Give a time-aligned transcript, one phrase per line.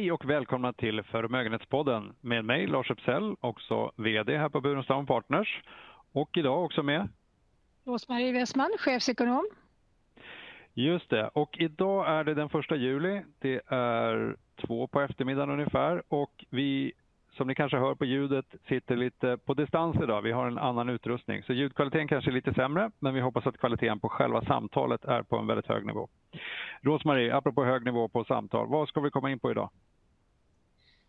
[0.00, 5.62] Hej och välkomna till Förmögenhetspodden med mig Lars Epsell, också VD här på Burenstam Partners.
[6.12, 7.08] Och idag också med
[7.84, 9.48] Rosmarie Westman, chefsekonom.
[10.74, 13.22] Just det, och idag är det den första juli.
[13.38, 14.36] Det är
[14.66, 16.92] två på eftermiddagen ungefär och vi
[17.32, 20.22] som ni kanske hör på ljudet sitter lite på distans idag.
[20.22, 23.58] Vi har en annan utrustning så ljudkvaliteten kanske är lite sämre men vi hoppas att
[23.58, 26.08] kvaliteten på själva samtalet är på en väldigt hög nivå.
[26.82, 29.70] Rosmarie, apropå hög nivå på samtal, vad ska vi komma in på idag?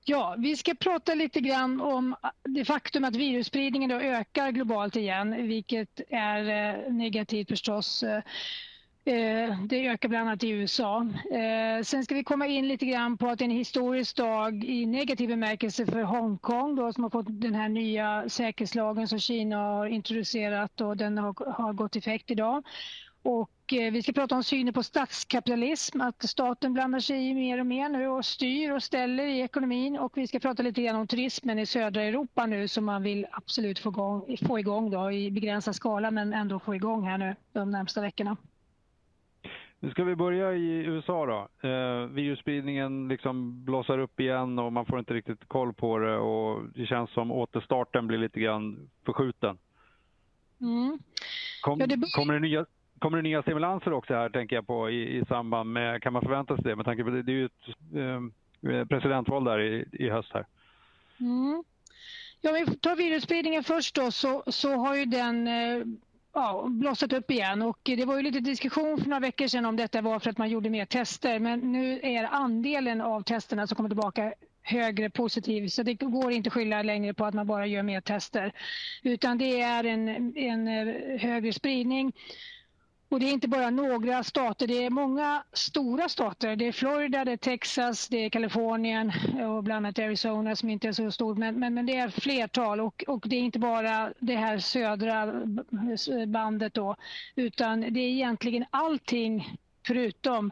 [0.05, 5.48] Ja, vi ska prata lite grann om det faktum att virusspridningen då ökar globalt igen,
[5.48, 8.04] vilket är eh, negativt förstås.
[8.04, 8.18] Eh,
[9.05, 11.08] eh, det ökar bland annat i USA.
[11.84, 14.86] Sen ska vi komma in lite grann på att det är en historisk dag i
[14.86, 19.88] negativ bemärkelse för Hongkong då, som har fått den här nya säkerhetslagen som Kina har
[19.88, 22.63] introducerat och den har, har gått effekt idag.
[23.24, 27.60] Och eh, vi ska prata om synen på statskapitalism, att staten blandar sig i mer
[27.60, 29.98] och mer nu och styr och ställer i ekonomin.
[29.98, 33.26] Och vi ska prata lite grann om turismen i södra Europa nu som man vill
[33.32, 37.36] absolut få igång, få igång då, i begränsad skala men ändå få igång här nu
[37.54, 38.38] de närmsta veckorna.
[39.80, 41.68] Nu ska vi börja i USA då.
[41.70, 46.63] Eh, virusspridningen liksom blossar upp igen och man får inte riktigt koll på det och
[46.76, 49.58] det känns som återstarten blir lite grann förskjuten.
[50.62, 51.00] Mm.
[51.62, 52.08] Kom, ja, det bör...
[52.18, 52.66] kommer, det nya,
[53.02, 56.21] kommer det nya stimulanser också här tänker jag på i, i samband med, kan man
[56.21, 58.34] förvänta sig det med tanke på det, det är ju ett ehm,
[58.70, 60.46] eh, presidentval där i, i höst här.
[61.20, 61.63] Mm.
[62.41, 65.84] Ja, vi tar virusspridningen först då så, så har ju den eh,
[66.34, 67.62] ja, blossat upp igen.
[67.62, 70.38] Och det var ju lite diskussion för några veckor sedan om detta var för att
[70.38, 71.40] man gjorde mer tester.
[71.40, 75.68] Men nu är andelen av testerna som kommer tillbaka högre positiv.
[75.68, 78.52] Så det går inte att skylla längre på att man bara gör mer tester.
[79.03, 82.13] Utan det är en, en eh, högre spridning.
[83.11, 86.55] Och det är inte bara några stater, det är många stora stater.
[86.55, 89.11] Det är Florida, det är Texas, det är Kalifornien
[89.47, 91.38] och bland annat Arizona som inte är så stort.
[91.38, 95.33] Men, men, men det är flertal och, och det är inte bara det här södra
[96.27, 96.95] bandet då.
[97.35, 99.57] Utan det är egentligen allting
[99.88, 100.51] förutom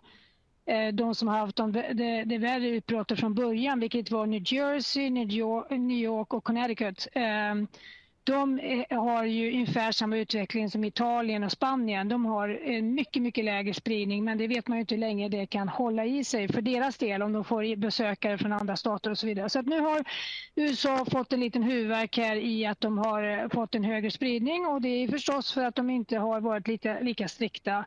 [0.66, 4.53] eh, de som har haft de, det, det värre utbrottet från början, vilket var New
[4.53, 7.08] Jersey, New York, New York och Connecticut.
[7.12, 7.56] Eh,
[8.30, 8.60] de
[8.90, 12.10] har ju ungefär samma utveckling som Italien och Spanien.
[12.10, 15.30] De har en mycket, mycket lägre spridning men det vet man ju inte hur länge
[15.30, 19.12] det kan hålla i sig för deras del om de får besökare från andra stater
[19.12, 19.50] och så vidare.
[19.50, 20.04] Så nu har
[20.56, 24.82] USA fått en liten huvudvärk här i att de har fått en högre spridning och
[24.82, 27.86] det är förstås för att de inte har varit lika, lika strikta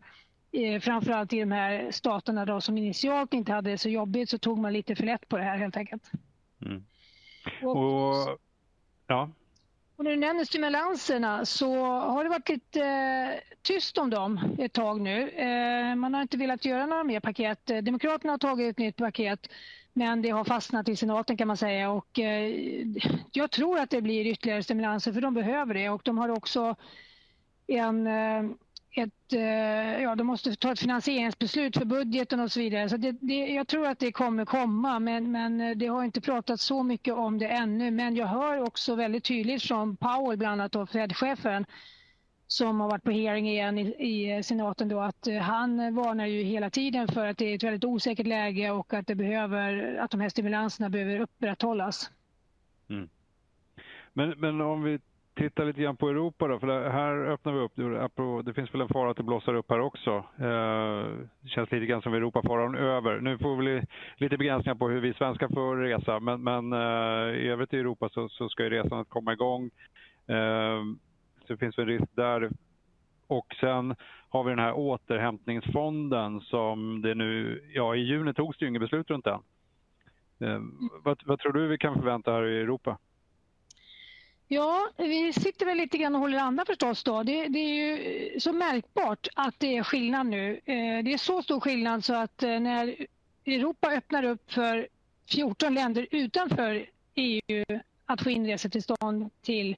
[0.52, 4.38] eh, framförallt i de här staterna då, som initialt inte hade det så jobbigt så
[4.38, 6.10] tog man lite för lätt på det här helt enkelt.
[6.66, 6.84] Mm.
[7.62, 8.38] Och,
[9.06, 9.30] ja.
[10.02, 14.72] Och när du nämner stimulanserna så har det varit lite eh, tyst om dem ett
[14.72, 15.28] tag nu.
[15.28, 17.70] Eh, man har inte velat göra några mer paket.
[17.70, 19.48] Eh, Demokraterna har tagit ett nytt paket
[19.92, 22.52] men det har fastnat i senaten kan man säga och eh,
[23.32, 26.76] jag tror att det blir ytterligare stimulanser för de behöver det och de har också
[27.66, 28.42] en eh,
[28.94, 32.88] ett, eh, ja, de måste ta ett finansieringsbeslut för budgeten och så vidare.
[32.88, 36.20] Så det, det, jag tror att det kommer komma men, men eh, det har inte
[36.20, 37.90] pratats så mycket om det ännu.
[37.90, 41.66] Men jag hör också väldigt tydligt från Powell, bland annat Fed-chefen,
[42.46, 46.42] som har varit på hearing igen i, i eh, senaten då att han varnar ju
[46.42, 50.10] hela tiden för att det är ett väldigt osäkert läge och att, det behöver, att
[50.10, 52.10] de här stimulanserna behöver upprätthållas.
[52.90, 53.08] Mm.
[54.12, 54.98] Men, men om vi
[55.34, 58.44] titta lite grann på Europa då, för här öppnar vi upp.
[58.46, 60.24] Det finns väl en fara att det blossar upp här också.
[60.38, 63.20] Eh, det känns lite grann som Europafaran över.
[63.20, 63.82] Nu får vi
[64.16, 68.08] lite begränsningar på hur vi svenskar får resa, men, men eh, i övrigt i Europa
[68.08, 69.70] så, så ska ju resandet komma igång.
[70.26, 70.82] Eh,
[71.46, 72.50] så det finns väl risk där.
[73.26, 73.94] Och sen
[74.28, 78.82] har vi den här återhämtningsfonden som det nu, ja i juni togs det ju inget
[78.82, 79.40] beslut runt den.
[81.04, 82.98] Vad, vad tror du vi kan förvänta här i Europa?
[84.54, 87.22] Ja, vi sitter väl lite grann och håller andan förstås då.
[87.22, 87.98] Det, det, är ju
[88.32, 90.52] eh, så märkbart att det är skillnad nu.
[90.64, 93.06] Eh, det är så stor skillnad så att eh, när
[93.46, 94.88] Europa öppnar upp för
[95.30, 97.64] 14 länder utanför EU
[98.06, 99.76] att få inresetillstånd till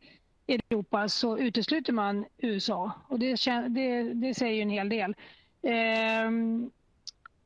[0.49, 5.15] Europa så utesluter man USA och det, det, det säger ju en hel del.
[5.63, 6.71] Ehm,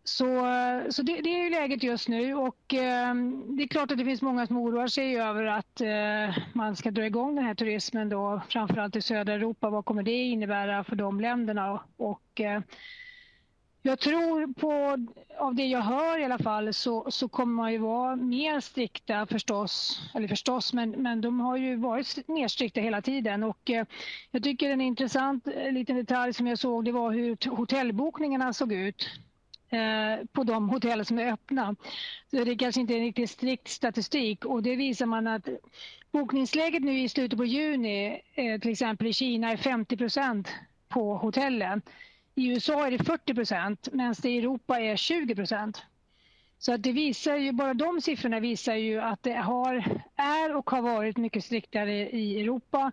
[0.08, 0.26] så,
[0.90, 3.14] så det, det, är ju läget just nu och eh,
[3.46, 6.90] det är klart att det finns många som oroar sig över att eh, man ska
[6.90, 9.70] dra igång den här turismen då framförallt i södra Europa.
[9.70, 11.80] Vad kommer det innebära för de länderna?
[11.96, 12.60] Och, eh,
[13.82, 15.06] jag tror på,
[15.38, 19.26] av det jag hör i alla fall, så, så kommer man ju vara mer strikta
[19.26, 20.02] förstås.
[20.14, 23.42] Eller förstås, men, men de har ju varit mer strikta hela tiden.
[23.42, 23.86] Och eh,
[24.30, 28.72] jag tycker en intressant eh, liten detalj som jag såg det var hur hotellbokningarna såg
[28.72, 29.20] ut
[29.70, 31.76] Eh, på de hotell som är öppna.
[32.30, 35.48] Så det kanske inte är en riktigt strikt statistik och det visar man att
[36.12, 40.48] bokningsläget nu i slutet på juni, eh, till exempel i Kina, är 50 procent
[40.88, 41.82] på hotellen.
[42.34, 45.82] I USA är det 40 procent medan det i Europa är 20 procent.
[46.58, 50.70] Så att det visar ju, bara de siffrorna visar ju att det har, är och
[50.70, 52.92] har varit mycket striktare i Europa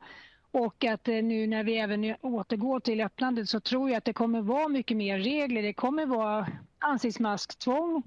[0.56, 4.14] och att eh, nu när vi även återgår till öppnandet så tror jag att det
[4.14, 5.62] kommer vara mycket mer regler.
[5.62, 6.48] Det kommer vara
[6.80, 8.04] ansiktsmasktvång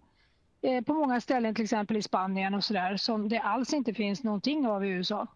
[0.63, 4.23] eh, på många ställen, till exempel i Spanien och sådär, som det alls inte finns
[4.23, 5.27] någonting av i USA.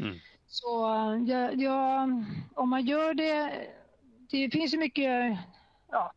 [0.00, 0.16] Mm.
[0.46, 0.68] Så
[1.26, 2.08] ja, ja,
[2.54, 3.52] om man gör det,
[4.30, 5.38] det finns ju mycket
[5.90, 6.12] ja,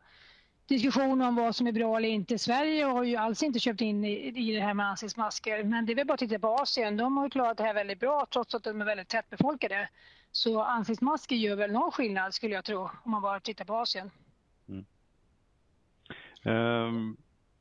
[0.70, 2.38] diskussion om vad som är bra eller inte.
[2.38, 5.92] Sverige har ju alls inte köpt in i, i det här med ansiktsmasker men det
[5.92, 6.96] är väl bara att titta på Asien.
[6.96, 9.88] De har klarat det här väldigt bra trots att de är väldigt tättbefolkade.
[10.32, 14.10] Så ansiktsmasker gör väl någon skillnad skulle jag tro om man bara tittar på Asien.
[14.68, 14.84] Mm.
[16.44, 17.16] Um,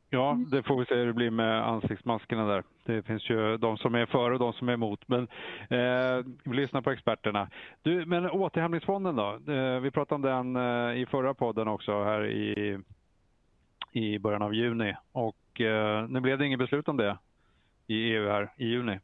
[0.10, 0.50] ja, mm.
[0.50, 2.64] det får vi se hur det blir med ansiktsmaskerna där.
[2.84, 5.08] Det finns ju de som är för och de som är emot.
[5.08, 5.28] Men
[5.70, 7.50] eh, vi lyssnar på experterna.
[7.82, 9.54] Du, men återhämtningsfonden då?
[9.54, 12.80] Eh, vi pratade om den eh, i förra podden också här i
[13.92, 17.18] i början av juni och eh, nu blev det inget beslut om det
[17.88, 19.00] i EU här i juni.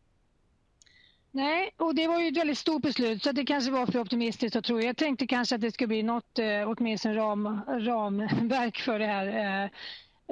[1.35, 4.55] Nej, och det var ju ett väldigt stort beslut så det kanske var för optimistiskt
[4.55, 4.81] att tro.
[4.81, 9.27] Jag tänkte kanske att det skulle bli något, eh, åtminstone ram, ramverk för det här.
[9.27, 9.63] Eh,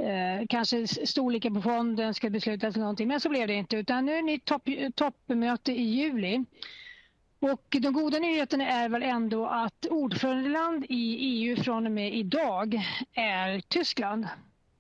[0.06, 3.78] eh, kanske storleken på fonden ska beslutas eller någonting, men så blev det inte.
[3.78, 6.46] Utan nu är det ett topp, toppmöte i juli.
[7.44, 12.81] Och de goda nyheterna är väl ändå att ordförandeland i EU från och med idag
[13.13, 14.28] är Tyskland.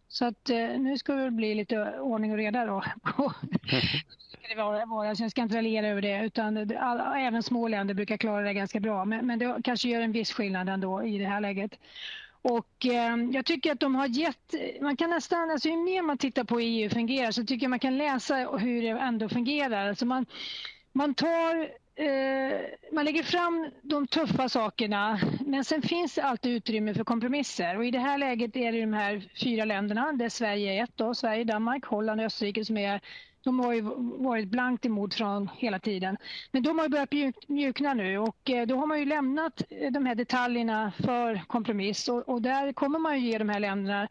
[0.07, 2.83] Så att eh, nu ska det bli lite ordning och reda då.
[4.49, 7.93] det vara, vara, så jag ska inte raljera över det utan all, även små länder
[7.93, 11.17] brukar klara det ganska bra men, men det kanske gör en viss skillnad ändå i
[11.17, 11.71] det här läget.
[12.41, 16.17] Och eh, jag tycker att de har gett, man kan nästan, alltså ju mer man
[16.17, 19.89] tittar på hur EU fungerar så tycker jag man kan läsa hur det ändå fungerar.
[19.89, 20.25] Alltså man,
[20.93, 22.61] man tar Eh,
[22.91, 27.77] man lägger fram de tuffa sakerna men sen finns det alltid utrymme för kompromisser.
[27.77, 30.97] Och i det här läget är det de här fyra länderna där Sverige är ett
[30.97, 33.01] då, Sverige, Danmark, Holland och Österrike som är
[33.43, 33.81] de har ju
[34.17, 36.17] varit blankt emot från hela tiden.
[36.51, 40.05] Men de har börjat mjukna nu och eh, då har man ju lämnat eh, de
[40.05, 42.07] här detaljerna för kompromiss.
[42.07, 44.07] Och, och där kommer man ju ge de här länderna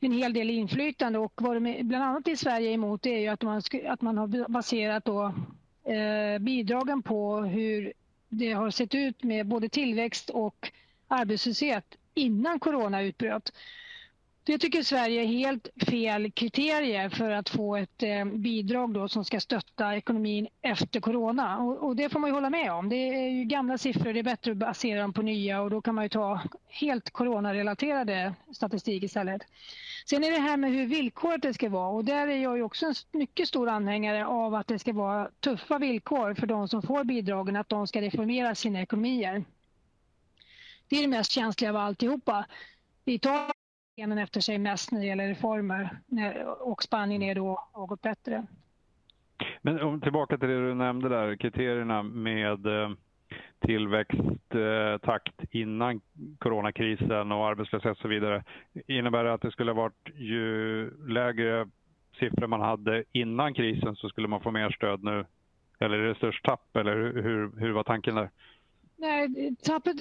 [0.00, 1.18] en hel del inflytande.
[1.18, 4.18] Och vad de bland annat i Sverige är emot är ju att man, att man
[4.18, 5.34] har baserat då
[5.84, 7.92] Eh, bidragen på hur
[8.28, 10.72] det har sett ut med både tillväxt och
[11.08, 11.84] arbetslöshet
[12.14, 13.52] innan corona utbröt.
[14.46, 19.24] Det tycker Sverige är helt fel kriterier för att få ett eh, bidrag då som
[19.24, 21.58] ska stötta ekonomin efter corona.
[21.58, 22.88] Och, och, det får man ju hålla med om.
[22.88, 25.80] Det är ju gamla siffror, det är bättre att basera dem på nya och då
[25.80, 29.42] kan man ju ta helt coronarelaterade statistik istället.
[30.06, 32.62] Sen är det här med hur villkoret det ska vara och där är jag ju
[32.62, 36.82] också en mycket stor anhängare av att det ska vara tuffa villkor för de som
[36.82, 39.44] får bidragen, att de ska reformera sina ekonomier.
[40.88, 42.46] Det är det mest känsliga av alltihopa.
[43.04, 43.52] Italien
[43.96, 48.46] efter sig mest när det gäller reformer eh, och Spanien är då något bättre.
[49.62, 52.90] Men om, tillbaka till det du nämnde där, kriterierna med eh,
[53.58, 56.00] tillväxttakt eh, innan
[56.38, 58.44] coronakrisen och arbetslöshet och så vidare.
[58.86, 61.68] Innebär det att det skulle varit ju lägre
[62.18, 65.24] siffror man hade innan krisen så skulle man få mer stöd nu?
[65.78, 68.30] Eller är det störst tapp eller hur, hur var tanken där?
[68.96, 69.96] Nej, tappet,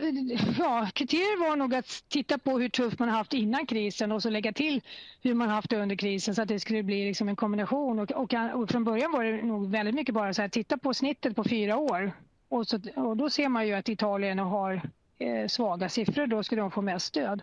[0.59, 4.29] ja, kriteriet var nog att titta på hur tufft man haft innan krisen och så
[4.29, 4.81] lägga till
[5.21, 8.00] hur man haft det under krisen så att det skulle bli liksom en kombination.
[8.00, 10.93] Och, och, och från början var det nog väldigt mycket bara så här, titta på
[10.93, 12.12] snittet på fyra år
[12.50, 14.81] och, så, och då ser man ju att Italien har
[15.19, 17.41] eh, svaga siffror, då skulle de få mest stöd.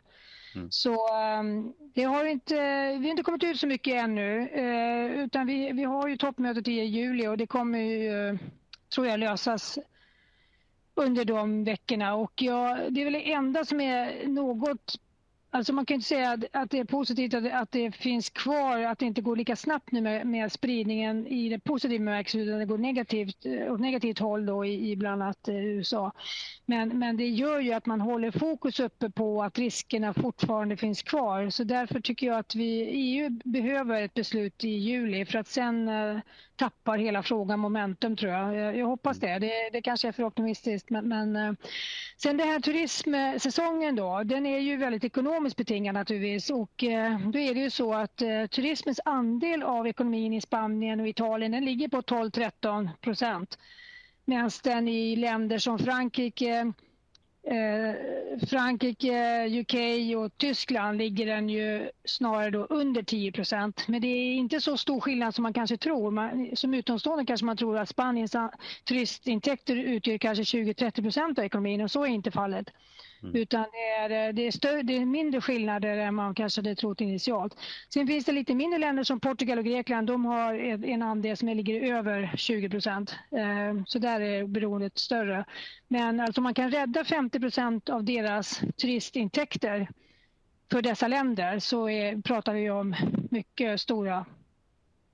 [0.55, 0.71] Mm.
[0.71, 1.09] Så
[1.41, 2.55] um, det har inte,
[2.99, 6.69] vi har inte kommit ut så mycket ännu uh, utan vi, vi har ju toppmötet
[6.69, 8.39] i juli och det kommer ju, uh,
[8.95, 9.79] tror jag, lösas
[10.95, 14.99] under de veckorna och jag, det är väl det enda som är något
[15.53, 18.99] Alltså man kan inte säga att det är positivt att, att det finns kvar, att
[18.99, 22.67] det inte går lika snabbt nu med, med spridningen i det positiva bemärkelsen utan det
[22.67, 26.13] går negativt, eh, åt negativt håll då i, i bland annat eh, USA.
[26.67, 31.03] Men, men det gör ju att man håller fokus uppe på att riskerna fortfarande finns
[31.03, 31.51] kvar.
[31.51, 35.89] Så därför tycker jag att vi, EU behöver ett beslut i juli för att sen
[35.89, 36.19] eh,
[36.61, 38.55] tappar hela frågan momentum tror jag.
[38.55, 39.39] Jag, jag hoppas det.
[39.39, 39.71] det.
[39.73, 39.83] det.
[39.83, 41.53] kanske är för optimistiskt men, men eh,
[42.17, 47.39] sen den här turismsäsongen då, den är ju väldigt ekonomiskt betingad naturligtvis och eh, då
[47.39, 51.65] är det ju så att eh, turismens andel av ekonomin i Spanien och Italien den
[51.65, 53.59] ligger på 12-13 procent.
[54.25, 56.73] Medan den i länder som Frankrike,
[57.43, 57.95] Eh,
[58.47, 59.75] Frankrike, UK
[60.17, 65.01] och Tyskland ligger den ju snarare då under 10% Men det är inte så stor
[65.01, 66.11] skillnad som man kanske tror.
[66.11, 68.37] Man, som utomstående kanske man tror att Spaniens
[68.89, 72.67] turistintäkter utgör kanske 20-30% av ekonomin och så är inte fallet.
[73.23, 73.37] Mm.
[73.37, 77.01] Utan det är, det, är större, det är mindre skillnader än man kanske hade trott
[77.01, 77.57] initialt.
[77.89, 80.07] Sen finns det lite mindre länder som Portugal och Grekland.
[80.07, 83.15] De har en andel som ligger över 20 procent.
[83.31, 85.45] Eh, så där är beroendet större.
[85.89, 89.89] Men alltså man kan rädda 50 procent av deras turistintäkter
[90.71, 92.97] för dessa länder så är, pratar vi om
[93.31, 94.27] mycket stora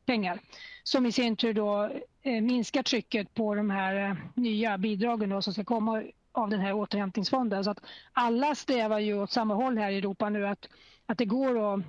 [0.07, 0.41] pengar
[0.83, 1.91] som i sin tur då
[2.23, 6.03] eh, minskar trycket på de här eh, nya bidragen då som ska komma
[6.37, 7.65] av den här återhämtningsfonden.
[7.65, 7.81] Så att
[8.13, 10.69] alla strävar ju åt samma håll här i Europa nu att,
[11.07, 11.81] att det går att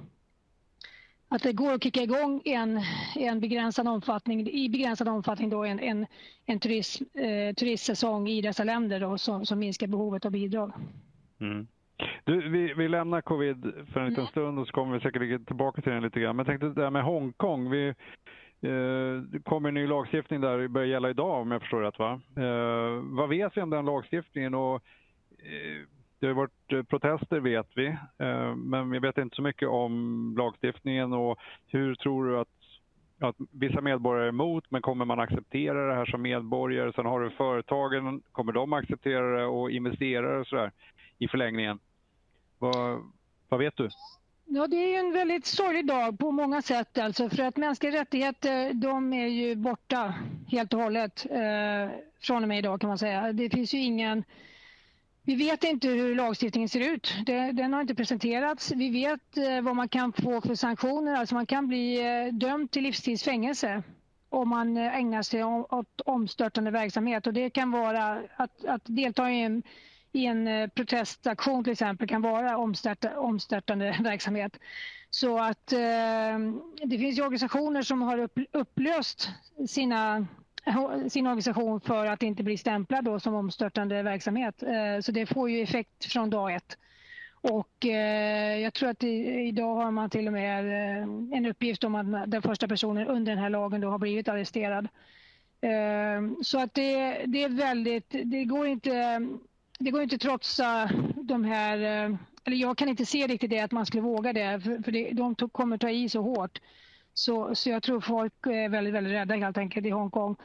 [1.30, 2.82] att det går att kicka igång en,
[3.16, 6.06] en begränsad omfattning, i begränsad omfattning då en, en,
[6.46, 10.72] en turism, eh, turistsäsong i dessa länder då, som, som minskar behovet av bidrag.
[11.42, 11.68] Mm.
[12.24, 14.28] Du, vi, vi lämnar covid för en liten mm.
[14.28, 16.36] stund och så kommer vi säkert tillbaka till den lite grann.
[16.36, 17.70] Men jag tänkte det där med Hongkong.
[17.70, 17.94] Vi,
[18.62, 22.22] Eh, det kommer en ny lagstiftning där, börjar gälla idag om jag förstår rätt va?
[22.38, 24.54] Eh, vad vet vi om den lagstiftningen?
[24.54, 24.76] Och,
[25.40, 25.86] eh,
[26.20, 27.98] det har varit protester vet vi,
[28.56, 32.48] men vi vet inte så mycket om lagstiftningen och hur tror du att,
[33.20, 36.94] att vissa medborgare är emot, men kommer man acceptera det här som medborgare?
[36.94, 40.72] Sen har du företagen, kommer de acceptera det och investerare och sådär
[41.18, 41.80] i förlängningen?
[42.60, 43.02] Vad,
[43.50, 43.90] vad vet du?
[44.50, 46.98] Ja, det är en väldigt sorglig dag på många sätt.
[46.98, 50.14] Alltså, för att mänskliga rättigheter de är ju borta
[50.48, 53.34] helt och hållet eh, från och med idag kan man säga.
[53.34, 54.24] Det finns ju ingen...
[55.24, 57.14] Vi vet inte hur lagstiftningen ser ut.
[57.26, 58.72] Det, den har inte presenterats.
[58.72, 61.16] Vi vet eh, vad man kan få för sanktioner.
[61.16, 63.84] Alltså man kan bli eh, dömd till livstidsfängelse
[64.30, 67.28] om man eh, ägnar sig åt omstörtande verksamhet.
[67.28, 69.64] Och det kan vara att, att delta i en
[70.12, 74.60] i en eh, protestaktion till exempel kan vara omstörta, omstörtande verksamhet.
[75.10, 76.40] Så att eh,
[76.84, 79.30] det finns organisationer som har upp, upplöst
[79.68, 80.28] sina
[81.10, 84.64] sin organisation för att inte bli stämplad då som omstörtande verksamhet.
[84.64, 86.78] Eh, så det får ju effekt från dag ett.
[87.42, 91.04] Och eh, jag tror att i, idag har man till och med eh,
[91.38, 94.88] en uppgift om att den första personen under den här lagen då har blivit arresterad.
[95.62, 99.22] Eh, så att det, det är väldigt, det går inte
[99.78, 103.60] det går inte att trotsa de här, eh, eller jag kan inte se riktigt det
[103.60, 106.62] att man skulle våga det, för, för det, de kommer ta i så hårt.
[107.14, 110.36] Så, så jag tror folk är väldigt, väldigt rädda helt enkelt i Hongkong.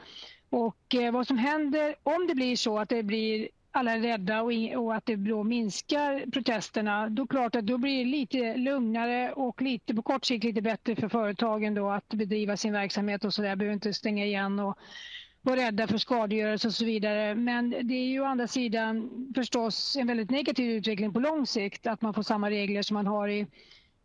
[0.49, 4.41] Och eh, vad som händer om det blir så att det blir alla är rädda
[4.41, 4.51] och,
[4.83, 9.61] och, att det då minskar protesterna, då klart att då blir det lite lugnare och
[9.61, 13.41] lite på kort sikt lite bättre för företagen då att bedriva sin verksamhet och så
[13.41, 14.77] där, behöver inte stänga igen och
[15.43, 17.35] vara rädda för skadegörelse och så vidare.
[17.35, 21.87] Men det är ju å andra sidan förstås en väldigt negativ utveckling på lång sikt
[21.87, 23.47] att man får samma regler som man har i,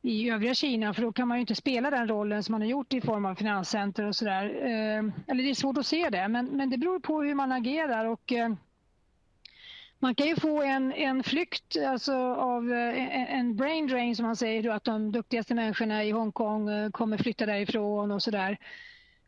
[0.02, 2.68] i övriga Kina för då kan man ju inte spela den rollen som man har
[2.68, 4.45] gjort i form av finanscenter och sådär.
[4.45, 7.52] Eh, eller det är svårt att se det men, men det beror på hur man
[7.52, 8.52] agerar och eh,
[9.99, 14.26] man kan ju få en, en flykt alltså av eh, en, en brain drain som
[14.26, 18.59] man säger, att de duktigaste människorna i Hongkong eh, kommer flytta därifrån och sådär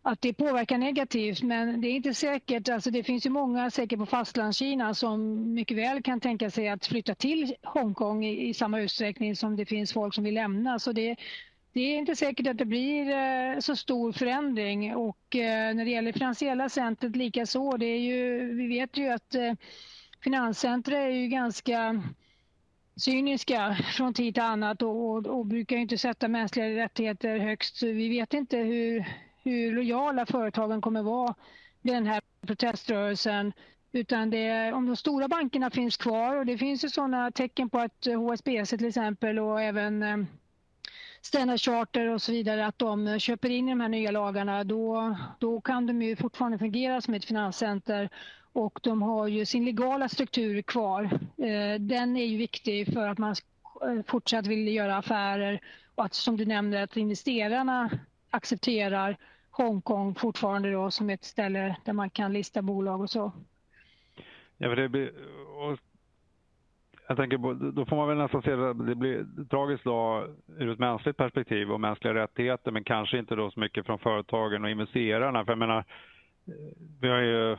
[0.02, 2.68] att det påverkar negativt men det är inte säkert.
[2.68, 6.86] Alltså det finns ju många säkert på fastlandskina som mycket väl kan tänka sig att
[6.86, 10.78] flytta till Hongkong i, i samma utsträckning som det finns folk som vill lämna.
[10.78, 11.16] Så det,
[11.72, 15.90] det är inte säkert att det blir eh, så stor förändring och eh, när det
[15.90, 17.76] gäller finansiella centret likaså.
[17.76, 19.52] Det är ju, vi vet ju att eh,
[20.24, 22.02] finanscentra är ju ganska
[22.96, 27.76] cyniska från tid till annat och, och, och brukar inte sätta mänskliga rättigheter högst.
[27.76, 29.04] Så vi vet inte hur,
[29.42, 31.34] hur lojala företagen kommer vara
[31.82, 33.52] vid den här proteströrelsen.
[33.92, 37.70] Utan det är, om de stora bankerna finns kvar och det finns ju sådana tecken
[37.70, 40.16] på att HSBC till exempel och även eh,
[41.22, 45.16] Standard Charter och så vidare att de köper in i de här nya lagarna då,
[45.38, 48.10] då kan de ju fortfarande fungera som ett finanscenter
[48.52, 51.04] och de har ju sin legala struktur kvar.
[51.38, 53.34] Eh, den är ju viktig för att man
[53.82, 55.60] eh, fortsatt vill göra affärer
[55.94, 57.90] och att som du nämnde att investerarna
[58.30, 59.16] accepterar
[59.50, 63.32] Hongkong fortfarande då som ett ställe där man kan lista bolag och så.
[64.56, 65.12] Ja, för det blir,
[67.08, 70.26] jag tänker då får man väl nästan se det, det blir tragiskt då
[70.58, 74.64] ur ett mänskligt perspektiv och mänskliga rättigheter men kanske inte då så mycket från företagen
[74.64, 75.44] och investerarna.
[75.44, 75.84] För jag menar,
[77.00, 77.56] vi har ju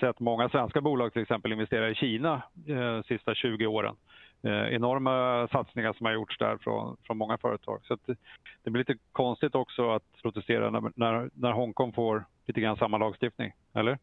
[0.00, 3.96] sett många svenska bolag till exempel investera i Kina de eh, sista 20 åren.
[4.44, 7.80] Eh, enorma satsningar som har gjorts där från, från många företag.
[7.84, 8.16] Så det,
[8.62, 12.98] det, blir lite konstigt också att protestera när, när, när Hongkong får lite grann samma
[12.98, 13.98] lagstiftning, eller?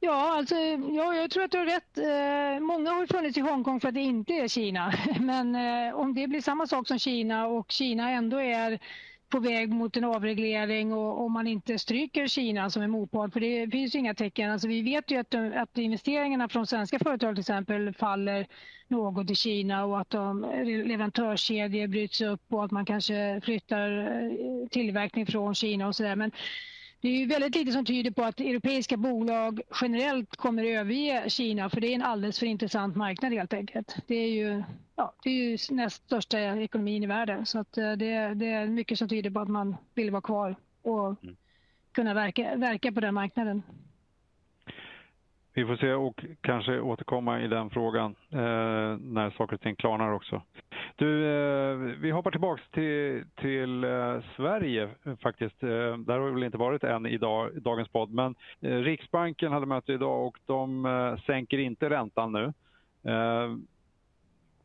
[0.00, 1.98] Ja, alltså, ja, jag tror att du har rätt.
[1.98, 4.92] Eh, många har funnits i Hongkong för att det inte är Kina.
[5.20, 8.78] Men eh, om det blir samma sak som Kina och Kina ändå är
[9.32, 13.40] på väg mot en avreglering och om man inte stryker Kina som en motpart, för
[13.40, 14.50] det finns ju inga tecken.
[14.50, 18.46] Alltså vi vet ju att, att investeringarna från svenska företag till exempel faller
[18.88, 24.68] något i Kina och att de, leverantörskedjor bryts upp och att man kanske flyttar eh,
[24.70, 26.16] tillverkning från Kina och sådär.
[26.16, 26.30] Men
[27.02, 31.70] det är ju väldigt lite som tyder på att europeiska bolag generellt kommer överge Kina
[31.70, 33.96] för det är en alldeles för intressant marknad helt enkelt.
[34.06, 34.62] Det är ju,
[34.96, 38.66] ja, det är ju näst största ekonomin i världen så att eh, det, det är
[38.66, 41.36] mycket som tyder på att man vill vara kvar och mm.
[41.92, 43.62] kunna verka, verka på den marknaden.
[45.54, 50.12] Vi får se och kanske återkomma i den frågan eh, när saker och ting klarnar
[50.12, 50.42] också.
[50.96, 55.62] Du, eh, vi hoppar tillbaks till, till eh, Sverige eh, faktiskt.
[55.62, 59.52] Eh, där har vi väl inte varit än i dag, dagens podd, men eh, Riksbanken
[59.52, 62.52] hade möte idag och de eh, sänker inte räntan nu.
[63.12, 63.56] Eh,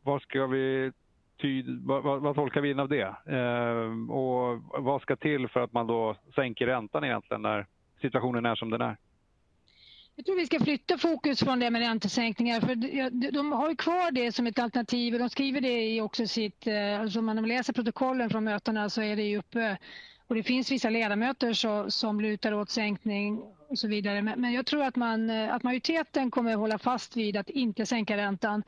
[0.02, 0.92] vad ska vi
[1.40, 3.14] ty, vad, vad, vad, tolkar vi in av det?
[3.26, 7.66] Eh, och vad ska till för att man då sänker räntan egentligen när
[8.00, 8.96] situationen är som den är?
[10.18, 12.74] Jag tror vi ska flytta fokus från det med räntesänkningar för
[13.32, 16.66] de har ju kvar det som ett alternativ och de skriver det i också sitt,
[16.66, 19.78] eh, alltså om man läser protokollen från mötena så är det ju uppe
[20.26, 24.22] och det finns vissa ledamöter så, som lutar åt sänkning och så vidare.
[24.22, 27.50] Men, men jag tror att, man, eh, att majoriteten kommer att hålla fast vid att
[27.50, 28.62] inte sänka räntan.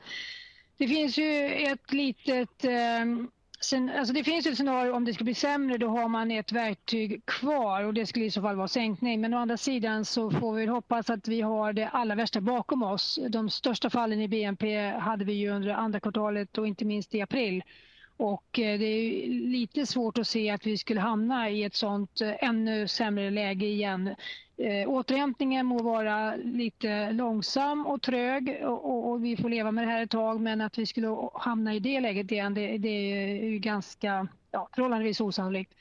[0.77, 3.05] Det finns ju ett litet eh,
[3.63, 6.51] Sen, alltså det finns ett scenario om det skulle bli sämre, då har man ett
[6.51, 9.21] verktyg kvar och det skulle i så fall vara sänkning.
[9.21, 12.83] Men å andra sidan så får vi hoppas att vi har det allra värsta bakom
[12.83, 13.19] oss.
[13.29, 17.21] De största fallen i BNP hade vi ju under andra kvartalet och inte minst i
[17.21, 17.63] april.
[18.21, 22.21] Och eh, det är lite svårt att se att vi skulle hamna i ett sånt
[22.21, 24.15] eh, ännu sämre läge igen.
[24.57, 29.91] Eh, återhämtningen må vara lite långsam och trög och, och, vi får leva med det
[29.91, 33.57] här ett tag men att vi skulle hamna i det läget igen det, det är
[33.57, 35.73] ganska ja, förhållandevis osannolikt.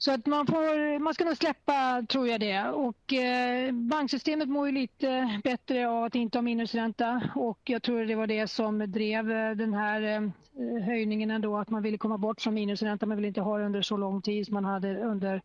[0.00, 2.68] Så att man, får, man ska nog släppa, tror jag det.
[2.68, 8.04] Och eh, banksystemet mår ju lite bättre av att inte ha minusränta och jag tror
[8.04, 12.18] det var det som drev eh, den här eh, höjningen ändå, att man ville komma
[12.18, 13.06] bort från minusränta.
[13.06, 15.42] Man ville inte ha det under så lång tid som man hade under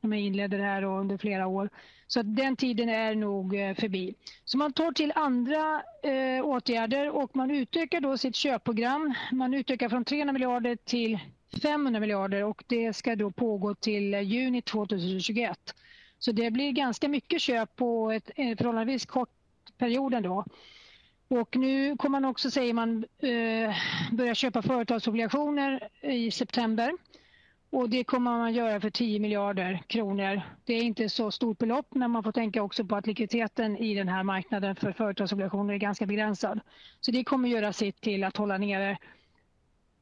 [0.00, 1.70] när man inledde det här och under flera år.
[2.06, 4.14] Så att den tiden är nog eh, förbi.
[4.44, 9.14] Så man tar till andra eh, åtgärder och man utökar då sitt köpprogram.
[9.32, 11.18] Man utökar från 300 miljarder till
[11.62, 15.74] 500 miljarder och det ska då pågå till juni 2021.
[16.18, 19.30] Så det blir ganska mycket köp på ett eh, förhållandevis kort
[19.78, 20.44] period ändå.
[21.28, 23.76] Och nu kommer man också, säger man, eh,
[24.12, 26.92] börja köpa företagsobligationer i september.
[27.70, 30.42] Och det kommer man göra för 10 miljarder kronor.
[30.64, 33.94] Det är inte så stort belopp men man får tänka också på att likviditeten i
[33.94, 36.60] den här marknaden för företagsobligationer är ganska begränsad.
[37.00, 38.98] Så det kommer göra sitt till att hålla nere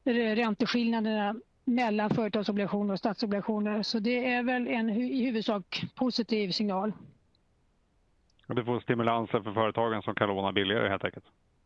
[0.05, 1.35] ränteskillnaderna
[1.65, 3.83] mellan företagsobligationer och statsobligationer.
[3.83, 6.93] Så det är väl en i huvudsak positiv signal.
[8.47, 11.25] Och det får stimulanser för företagen som kan låna billigare helt enkelt.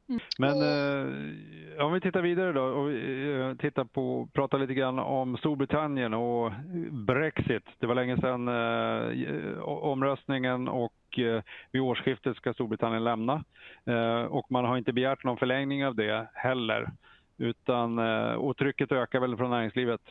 [0.10, 0.22] Mm.
[0.38, 5.38] Men eh, om vi tittar vidare då och eh, tittar på, pratar lite grann om
[5.38, 6.52] Storbritannien och
[6.92, 7.64] Brexit.
[7.80, 13.44] Det var länge sedan eh, omröstningen och eh, vid årsskiftet ska Storbritannien lämna.
[13.86, 16.92] Eh, och man har inte begärt någon förlängning av det heller.
[17.38, 20.02] Utan, eh, och trycket ökar väl från näringslivet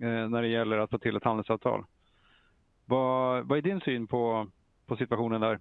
[0.00, 1.84] eh, när det gäller att få till ett handelsavtal.
[2.84, 4.50] Vad, vad är din syn på,
[4.86, 5.58] på situationen där?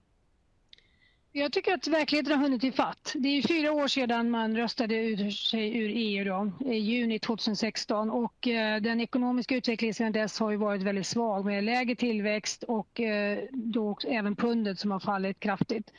[1.32, 3.14] Jag tycker att verkligheten har hunnit ifatt.
[3.16, 8.10] Det är fyra år sedan man röstade ur sig ur EU då, i juni 2016
[8.10, 12.64] och eh, den ekonomiska utvecklingen sedan dess har ju varit väldigt svag med lägre tillväxt
[12.64, 15.92] och eh, då även pundet som har fallit kraftigt.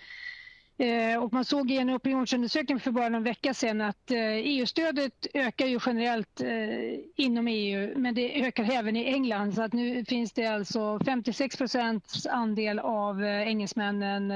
[0.81, 4.41] Eh, och man såg i en opinionsundersökning för bara någon vecka sedan att eh, e
[4.45, 9.73] EU-stödet ökar ju generellt eh, inom EU men det ökar även i England så att
[9.73, 14.31] nu finns det alltså 56 procents andel av engelsmännen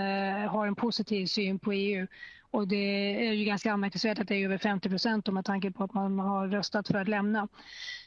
[0.49, 2.07] har en positiv syn på EU
[2.51, 5.85] och det är ju ganska anmärkningsvärt att det är över 50 procent med tanke på
[5.85, 7.49] att man har röstat för att lämna.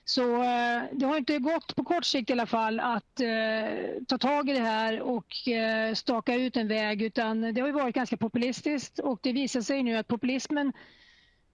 [0.09, 4.17] Så eh, det har inte gått på kort sikt i alla fall att eh, ta
[4.17, 8.17] tag i det här och eh, staka ut en väg utan det har varit ganska
[8.17, 10.73] populistiskt och det visar sig nu att populismen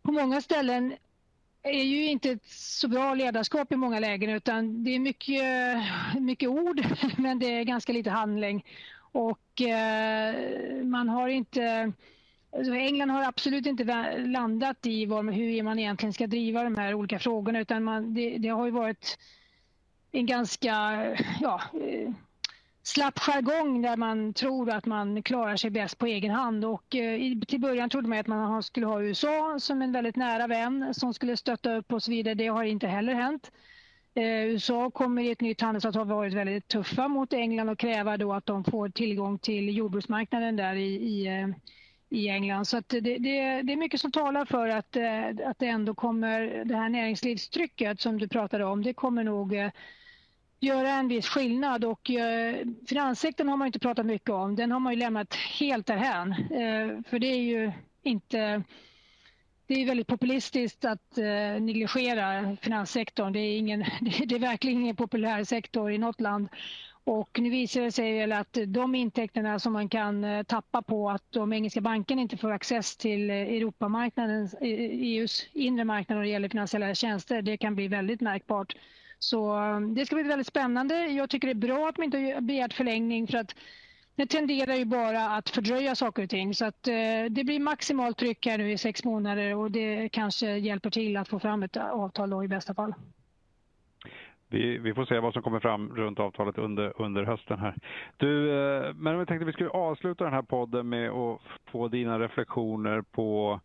[0.01, 0.93] på många ställen
[1.63, 5.43] är ju inte ett så bra ledarskap i många lägen utan det är mycket,
[6.19, 6.81] mycket ord
[7.17, 8.65] men det är ganska lite handling.
[9.11, 10.35] Och eh,
[10.83, 11.91] man har inte
[12.57, 16.93] Alltså, England har absolut inte landat i var, hur man egentligen ska driva de här
[16.93, 19.17] olika frågorna utan man, det, det har ju varit
[20.11, 20.71] en ganska
[21.41, 22.11] ja, eh,
[22.83, 26.65] slapp jargong där man tror att man klarar sig bäst på egen hand.
[26.65, 30.47] Och, eh, till början trodde man att man skulle ha USA som en väldigt nära
[30.47, 32.33] vän som skulle stötta upp och så vidare.
[32.33, 33.51] Det har inte heller hänt.
[34.15, 38.33] Eh, USA kommer i ett nytt handelsavtal varit väldigt tuffa mot England och kräva då
[38.33, 41.47] att de får tillgång till jordbruksmarknaden där i, i, eh,
[42.13, 42.65] i England.
[42.65, 43.17] Så det, det,
[43.61, 48.01] det, är mycket som talar för att, eh, att det ändå kommer, det här näringslivstrycket
[48.01, 49.69] som du pratade om, det kommer nog eh,
[50.59, 52.55] göra en viss skillnad och eh,
[52.87, 54.55] finanssektorn har man inte pratat mycket om.
[54.55, 56.31] Den har man ju lämnat helt därhän.
[56.31, 57.71] Eh, för det är ju
[58.03, 58.63] inte...
[59.67, 63.33] Det är väldigt populistiskt att eh, negligera finanssektorn.
[63.33, 66.49] Det är, ingen, det är verkligen ingen populär sektor i något land.
[67.05, 71.09] Och nu visar det sig väl att de intäkterna som man kan eh, tappa på
[71.09, 76.17] att de engelska bankerna inte får access till eh, Europamarknaden, EUs eh, e inre marknad
[76.17, 78.75] när det gäller finansiella tjänster, det kan bli väldigt märkbart.
[79.19, 79.55] Så
[79.95, 81.07] det ska bli väldigt spännande.
[81.07, 83.55] Jag tycker det är bra att man inte har begärt förlängning för att
[84.15, 86.55] det tenderar ju bara att fördröja saker och ting.
[86.55, 90.57] Så att, eh, det blir maximalt tryck här nu i sex månader och det kanske
[90.57, 92.93] hjälper till att få fram ett avtal då i bästa fall.
[94.53, 97.75] Vi, vi, får se vad som kommer fram runt avtalet under, under hösten här.
[98.17, 101.87] Du, eh, men jag tänkte att vi skulle avsluta den här podden med att få
[101.87, 103.59] dina reflektioner på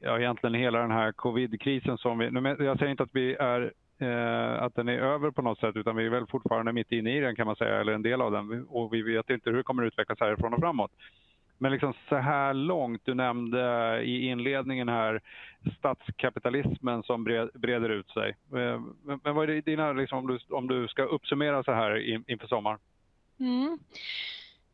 [0.00, 1.98] ja, egentligen hela den här covidkrisen.
[1.98, 2.24] som vi...
[2.64, 5.96] Jag säger inte att vi är eh, att den är över på något sätt utan
[5.96, 8.32] vi är väl fortfarande mitt inne i den kan man säga, eller en del av
[8.32, 10.92] den och vi vet inte hur det kommer utvecklas härifrån och framåt.
[11.62, 15.20] Men liksom så här långt, du nämnde i inledningen här
[15.78, 18.36] statskapitalismen som breder ut sig.
[18.54, 18.80] Eh,
[19.22, 21.96] men vad är dina, liksom, om, du, om du ska uppsummera så här
[22.30, 22.78] inför sommaren?
[23.40, 23.78] Mm.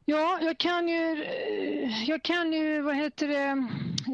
[0.04, 3.68] Ja, jag kan ju, eh, jag kan ju vad heter det,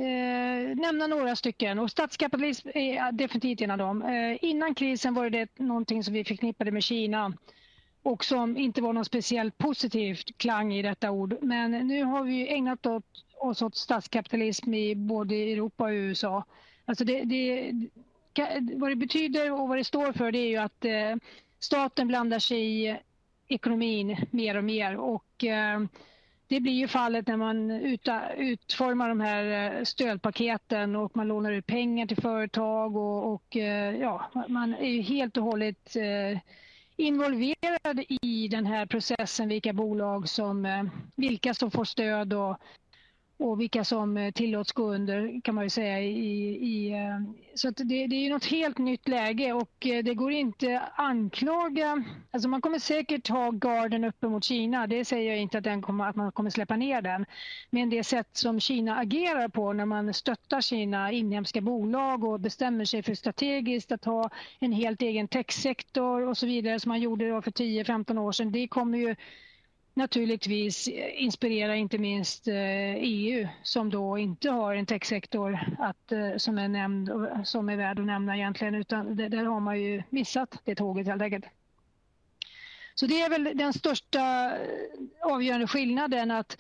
[0.05, 4.03] eh, nämna några stycken och statskapitalism är definitivt en av dem.
[4.03, 7.33] Eh, innan krisen var det någonting som vi förknippade med Kina
[8.03, 11.37] och som inte var någon speciellt positivt klang i detta ord.
[11.43, 12.87] Men nu har vi ägnat
[13.41, 16.45] oss åt statskapitalism i både Europa och USA.
[16.85, 17.73] Alltså det, det,
[18.75, 21.17] vad det betyder och vad det står för det är ju att eh,
[21.59, 22.97] staten blandar sig i
[23.49, 24.97] ekonomin mer och mer.
[24.97, 25.81] Och, eh,
[26.53, 27.71] det blir ju fallet när man
[28.37, 33.97] utformar de här eh, stödpaketen och man lånar ut pengar till företag och, och eh,
[33.97, 36.39] ja, man är ju helt och hållet eh,
[37.03, 40.85] Involverade i den här processen, vilka bolag som, eh,
[41.17, 42.59] vilka som får stöd och
[43.43, 46.01] och vilka som eh, tillåts gå under kan man ju säga.
[46.01, 46.09] I,
[46.49, 47.21] i eh,
[47.55, 52.05] så det, det, är något helt nytt läge och eh, det går inte anklaga...
[52.31, 54.87] Alltså man kommer säkert ha garden uppe mot Kina.
[54.87, 57.27] Det säger jag inte att, den kommer, att man kommer släppa ner den.
[57.71, 62.85] Men det sätt som Kina agerar på när man stöttar sina inhemska bolag och bestämmer
[62.85, 67.43] sig för strategiskt att ha en helt egen techsektor och så vidare som man gjorde
[67.43, 68.53] för 10-15 år sedan.
[68.53, 69.17] Det kommer ju
[69.95, 76.37] naturligtvis eh, inspirera inte minst eh, EU som då inte har en techsektor att, eh,
[76.37, 77.11] som, är nämnd,
[77.45, 81.23] som är värd att nämna egentligen utan där har man ju missat det tåget helt
[81.23, 81.45] enkelt.
[82.95, 84.53] Så det är väl den största
[85.21, 86.59] avgörande skillnaden att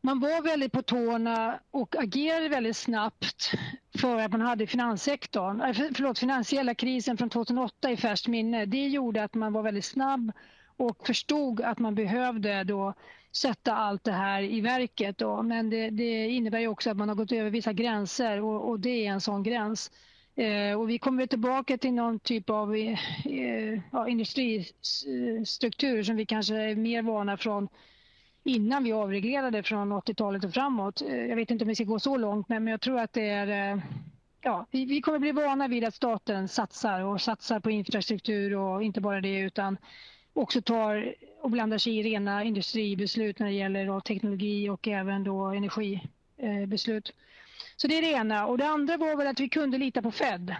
[0.00, 3.54] man var väldigt på tårna och agerade väldigt snabbt
[3.98, 8.66] för att man hade finanssektorn, förlåt, finansiella krisen från 2008 i färskt minne.
[8.66, 10.32] Det gjorde att man var väldigt snabb
[10.76, 12.94] och förstod att man behövde då
[13.32, 15.18] sätta allt det här i verket.
[15.18, 15.42] Då.
[15.42, 18.80] Men det, det innebär ju också att man har gått över vissa gränser och, och
[18.80, 19.90] det är en sån gräns.
[20.36, 22.98] Eh, och vi kommer tillbaka till någon typ av eh,
[23.92, 27.68] ja, industristruktur som vi kanske är mer vana från
[28.44, 31.02] innan vi avreglerade från 80-talet och framåt.
[31.02, 33.28] Eh, jag vet inte om vi ska gå så långt men jag tror att det
[33.28, 33.78] är eh,
[34.46, 38.82] Ja, vi, vi kommer bli vana vid att staten satsar och satsar på infrastruktur och
[38.82, 39.76] inte bara det utan
[40.34, 45.24] också tar och blandar sig i rena industribeslut när det gäller då teknologi och även
[45.24, 47.12] då energibeslut.
[47.76, 48.46] Så det är det ena.
[48.46, 50.54] Och det andra var väl att vi kunde lita på Fed.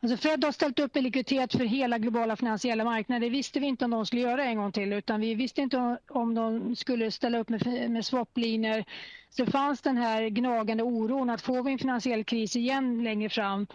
[0.00, 3.20] Alltså Fed har ställt upp med likviditet för hela globala finansiella marknader.
[3.20, 5.98] Det visste vi inte om de skulle göra en gång till utan vi visste inte
[6.08, 8.84] om de skulle ställa upp med, med swaplinjer.
[9.30, 13.28] Så det fanns den här gnagande oron att får vi en finansiell kris igen längre
[13.28, 13.66] fram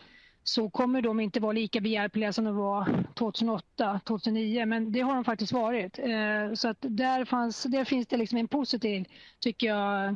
[0.44, 4.66] så kommer de inte vara lika behjälpliga som de var 2008, 2009.
[4.66, 6.00] Men det har de faktiskt varit.
[6.00, 9.06] Eh, så att där, fanns, där finns det liksom en positiv,
[9.40, 10.16] tycker jag,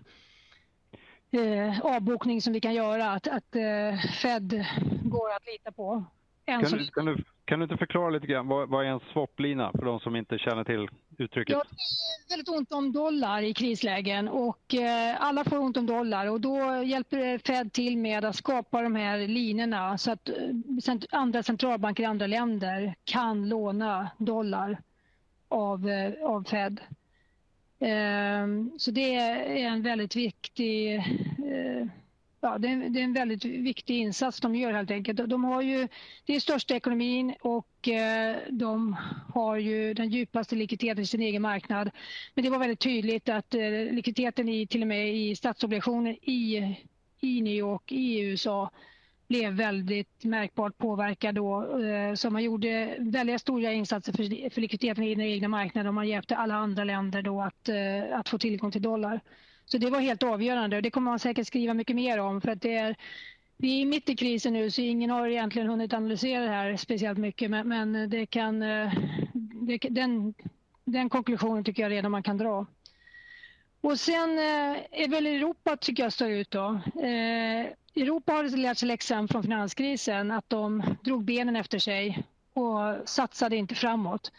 [1.32, 3.12] eh, avbokning som vi kan göra.
[3.12, 4.66] Att, att eh, Fed
[5.04, 6.06] går att lita på.
[6.46, 9.72] Kan du, kan, du, kan du inte förklara lite grann, vad, vad är en swaplina
[9.72, 11.54] för de som inte känner till uttrycket?
[11.54, 11.64] Ja,
[12.28, 16.28] det är väldigt ont om dollar i krislägen och eh, alla får ont om dollar
[16.28, 20.36] och då hjälper Fed till med att skapa de här linorna så att eh,
[21.12, 24.82] andra centralbanker i andra länder kan låna dollar
[25.48, 25.90] av,
[26.24, 26.80] av Fed.
[28.78, 31.04] Så det är en väldigt viktig
[32.42, 35.30] ja, det, är, det är en väldigt viktig insats de gör helt enkelt.
[35.30, 35.88] De har ju,
[36.26, 38.96] det är största ekonomin och eh, de
[39.34, 41.92] har ju den djupaste likviditeten i sin egen marknad.
[42.34, 46.76] Men det var väldigt tydligt att eh, likviditeten i, till och med i statsobligationer i,
[47.22, 48.72] i New York, i USA
[49.28, 51.80] blev väldigt märkbart påverkad då.
[51.84, 55.88] Eh, så man gjorde eh, väldigt stora insatser för, för likviditeten i den egna marknaden
[55.88, 59.22] och man hjälpte alla andra länder då att, eh, att få tillgång till dollar.
[59.66, 62.50] Så det var helt avgörande och det kommer man säkert skriva mycket mer om för
[62.50, 62.96] att det är
[63.58, 67.20] vi är mitt i krisen nu så ingen har egentligen hunnit analysera det här speciellt
[67.20, 68.94] mycket men, men det kan, eh,
[69.34, 70.34] det, den,
[70.86, 72.66] den konklusionen tycker jag redan man kan dra.
[73.82, 76.82] Och sen eh, är väl Europa tycker jag står ut då.
[77.02, 82.24] Eh, Europa har lärt sig läxan från finanskrisen att de drog benen efter sig
[82.54, 84.32] och satsade inte framåt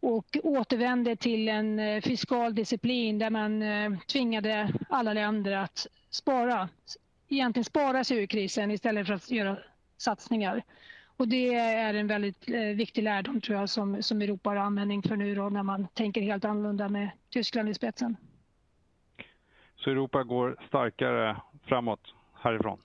[0.00, 6.68] och återvände till en eh, fiskal disciplin där man eh, tvingade alla länder att spara.
[7.28, 9.58] Egentligen spara sig ur krisen istället för att göra
[9.96, 10.62] satsningar.
[11.16, 15.02] Och det är en väldigt eh, viktig lärdom tror jag som, som Europa har användning
[15.02, 18.16] för nu då, när man tänker helt annorlunda med Tyskland i spetsen.
[19.76, 22.78] Så Europa går starkare framåt härifrån?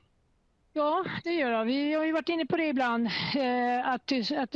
[0.78, 1.66] Ja, det gör jag.
[1.66, 3.08] Vi har ju varit inne på det ibland.
[3.36, 4.56] Eh, att, att,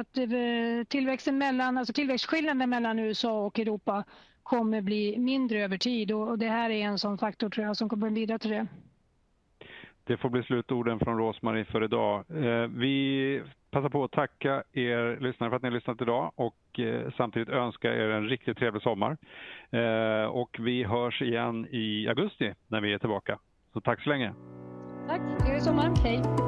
[0.00, 4.04] att eh, tillväxten mellan, alltså tillväxtskillnaden mellan USA och Europa
[4.42, 7.88] kommer bli mindre över tid och det här är en sån faktor tror jag som
[7.88, 8.66] kommer bidra till det.
[10.04, 12.24] Det får bli slutorden från Rosmarie för idag.
[12.30, 16.80] Eh, vi passar på att tacka er lyssnare för att ni har lyssnat idag och
[17.16, 19.16] samtidigt önska er en riktigt trevlig sommar.
[20.30, 23.38] Och vi hörs igen i augusti när vi är tillbaka.
[23.72, 24.32] Så tack så länge.
[25.10, 25.20] Tack,
[25.60, 25.90] trevlig sommar.
[26.02, 26.39] Hej.